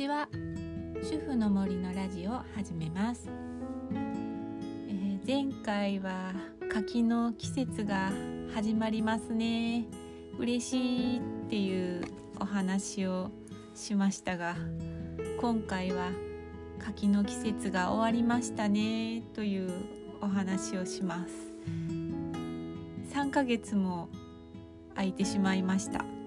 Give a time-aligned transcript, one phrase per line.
[0.00, 0.28] ちは。
[1.02, 3.28] 主婦の森のラジオを始めます、
[4.88, 6.32] えー、前回は
[6.72, 8.10] 柿の季節が
[8.54, 9.84] 始まりますね。
[10.38, 12.02] 嬉しいっていう
[12.38, 13.30] お話を
[13.74, 14.56] しましたが
[15.38, 16.12] 今回は
[16.78, 19.70] 柿の季節が終わりましたねという
[20.22, 21.32] お話をします。
[23.12, 24.08] 3ヶ月も
[24.94, 26.19] 空いてしまいました。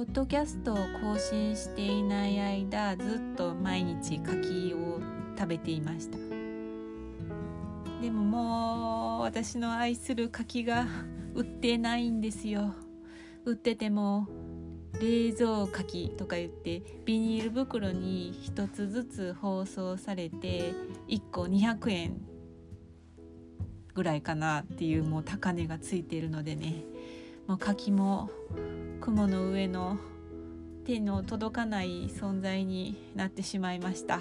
[0.00, 4.98] ポッドキャストを更新していない間ずっと毎日柿を
[5.36, 6.16] 食べていました。
[8.00, 10.86] でももう私の愛する柿が
[11.36, 12.72] 売ってないんですよ。
[13.44, 14.26] 売ってても
[15.02, 20.72] 冷蔵柿とか言ってビニール袋に1つずつ包装されて
[21.08, 22.16] 1個200円
[23.92, 26.84] ぐらいかなっていうもう高値がついているのでね。
[27.46, 28.30] もう柿も
[29.00, 29.98] 雲の上の
[30.84, 34.20] 手の届かない存在になってしまいました。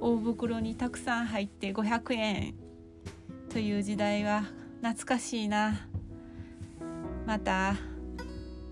[0.00, 2.54] 大袋にたくさん入って500円。
[3.48, 4.44] という時代は
[4.82, 5.88] 懐かしいな。
[7.26, 7.76] また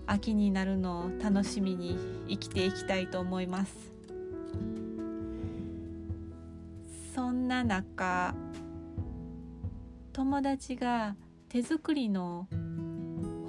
[0.05, 1.97] 秋になるのを楽しみに
[2.29, 3.93] 生きていきたいと思います。
[7.15, 8.35] そんな中
[10.13, 11.15] 友達が
[11.49, 12.47] 手作りの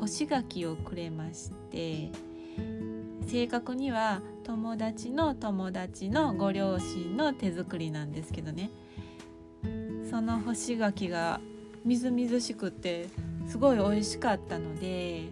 [0.00, 2.10] 干し柿をくれまして
[3.26, 8.70] 正確には友達の友達のご両親の手作りなんですけどね
[10.08, 11.40] その干し柿が
[11.84, 13.08] みずみずしくって
[13.46, 15.24] すごい美味しかったので、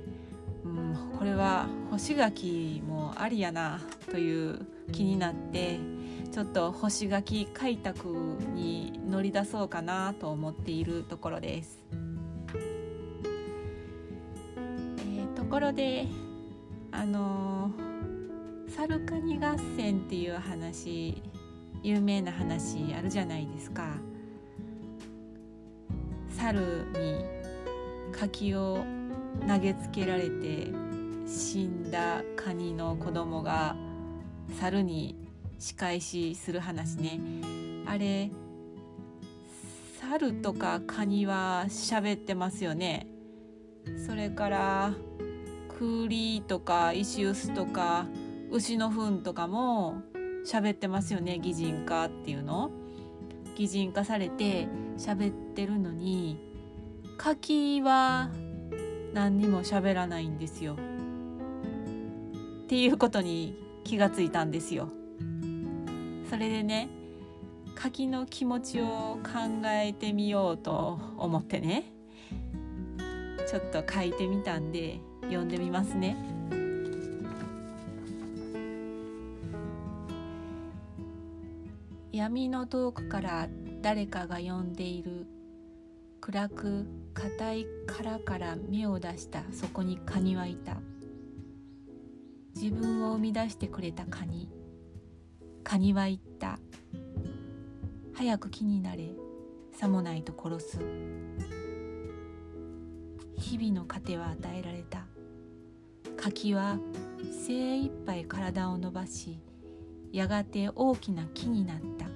[0.65, 5.79] うん、これは干し柿もありやなという気になって
[6.33, 8.09] ちょっと干し柿開拓
[8.55, 11.85] に乗り出そうかなと思っているところです。
[15.55, 16.05] ころで
[16.91, 17.71] あの
[18.67, 21.23] サルカニ合戦っていう話
[21.81, 23.87] 有名な話あるじゃないですか。
[26.31, 27.25] 猿に
[28.11, 28.85] 柿を
[29.47, 30.73] 投げつけられて
[31.25, 33.77] 死んだカニの子供が
[34.59, 35.15] 猿に
[35.61, 37.21] 仕返しする話ね
[37.87, 38.33] あれ
[40.01, 43.07] 猿とかカニは喋ってますよね
[44.05, 44.95] それから
[45.79, 48.07] 栗とか石臼とか
[48.51, 50.03] 牛の糞とかも
[50.47, 52.71] 喋ってますよね擬人化っていうの。
[53.57, 54.67] 擬人化されて
[54.99, 56.41] 喋ってるのに
[57.19, 58.31] 柿は
[59.13, 60.75] 何にも喋らないんですよ。
[62.65, 64.89] っていうことに気がついたんですよ。
[66.29, 66.89] それでね
[67.77, 71.93] 柿の気持ちを考えてみようと思ってね
[73.49, 76.17] ちょっと書いてみたんで読んでみますね。
[82.13, 83.49] 闇の遠くから
[83.83, 85.27] 誰かが呼んでいる
[86.21, 89.43] 暗く硬い殻から目を出した。
[89.53, 90.77] そこにカニはいた。
[92.55, 94.49] 自分を生み出してくれたカニ。
[95.65, 96.59] カニは言った。
[98.15, 99.11] 早く木になれ。
[99.73, 100.79] さもないと殺す。
[103.37, 105.05] 日々の糧は与えられた。
[106.25, 106.79] 柿は
[107.45, 109.39] 精一杯体を伸ばし
[110.11, 112.07] やがて大きな木になった。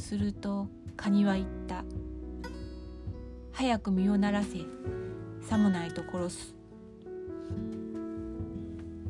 [0.00, 1.84] するとカニは言った
[3.50, 4.60] 「早く身をならせ
[5.40, 6.54] さもないと殺す」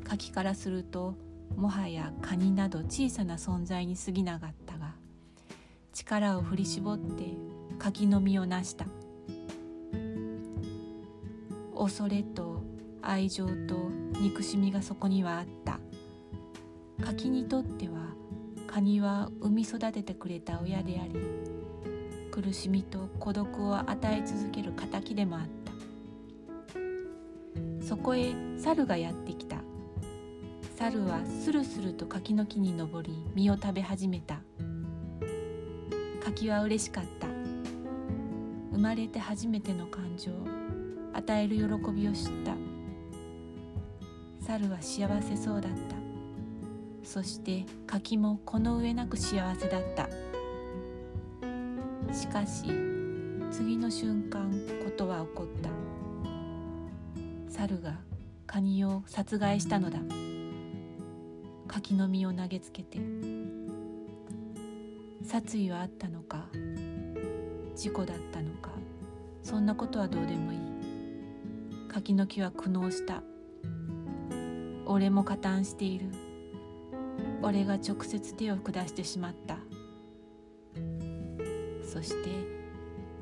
[0.02, 1.14] 柿からすると
[1.54, 4.94] もはやカニなど小さな存在に過ぎなかったが
[5.92, 7.34] 力を振り絞って
[7.78, 8.86] 柿の実をなした。
[11.76, 12.71] 恐れと
[13.02, 13.90] 愛情と
[14.20, 15.80] 憎しみがそこにはあった。
[17.04, 18.14] 柿にとっては
[18.66, 21.14] カニは産み育ててくれた親であり
[22.30, 25.72] 苦しみと孤独を与え続ける敵でもあった。
[27.84, 29.56] そこへ猿がやってきた。
[30.76, 34.40] 猿はスルスルと柿の木に登り実を食べ始めた。
[36.24, 37.26] 柿は嬉しかった。
[38.72, 40.32] 生まれて初めての感情
[41.12, 41.62] 与える喜
[41.92, 42.71] びを知った。
[44.44, 45.96] 猿は幸せそうだった。
[47.04, 50.08] そして柿もこの上なく幸せだった。
[52.12, 52.64] しかし
[53.50, 54.50] 次の瞬間
[54.84, 55.70] ことは起こった。
[57.48, 58.00] 猿が
[58.46, 60.00] カニを殺害したのだ。
[61.68, 62.98] 柿の実を投げつけて
[65.24, 66.48] 殺意はあったのか
[67.74, 68.72] 事故だったのか
[69.42, 70.58] そんなことはどうでもいい。
[71.88, 73.22] 柿の木は苦悩した。
[74.86, 76.06] 俺も加担している。
[77.42, 79.58] 俺が直接手を下してしまった。
[81.84, 82.30] そして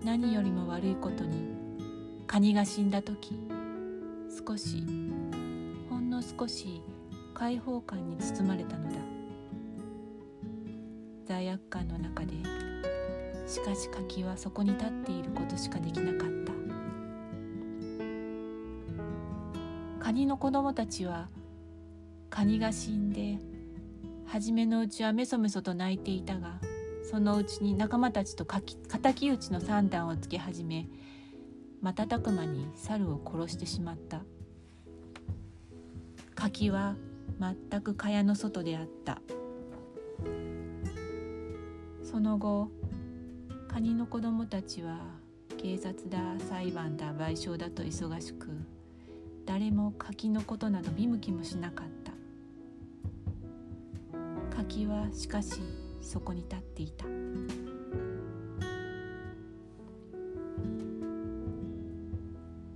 [0.04, 1.48] 何よりも悪いことに
[2.26, 3.38] カニが死んだ時
[4.46, 4.84] 少し
[5.88, 6.82] ほんの少し
[7.34, 8.98] 解放感に包まれたのだ。
[11.26, 12.34] 罪悪感の中で
[13.46, 16.52] しかし柿はそこに立っていることしかできなかった。
[20.04, 21.28] カニの子供たちは
[22.30, 23.38] カニが死んで
[24.24, 26.60] 初めのうちはメソメソと泣いていたが
[27.02, 30.86] そのうちに仲間たちと敵討ちの算段をつけ始め
[31.82, 34.22] 瞬く間に猿を殺してしまった。
[36.34, 36.94] 柿は
[37.38, 39.20] 全く蚊帳の外であった。
[42.04, 42.70] その後
[43.68, 44.98] カニの子供たちは
[45.58, 46.18] 警察だ
[46.48, 48.48] 裁判だ賠償だと忙しく
[49.46, 52.09] 誰も柿のことなど見向きもしなかった。
[54.87, 55.61] はしかし
[56.00, 57.05] そこに立っていた。
[57.05, 57.08] っ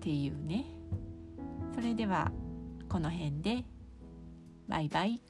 [0.00, 0.66] ていうね。
[1.74, 2.32] それでは
[2.88, 3.64] この辺で。
[4.68, 5.20] バイバイ。